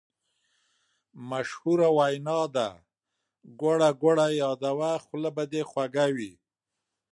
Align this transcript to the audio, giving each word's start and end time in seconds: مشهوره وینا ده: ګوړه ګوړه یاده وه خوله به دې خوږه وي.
مشهوره 1.29 1.89
وینا 1.97 2.41
ده: 2.55 2.69
ګوړه 3.61 3.89
ګوړه 4.01 4.27
یاده 4.43 4.71
وه 4.79 4.91
خوله 5.03 5.29
به 5.35 5.43
دې 5.51 5.61
خوږه 5.69 6.07
وي. 6.15 6.33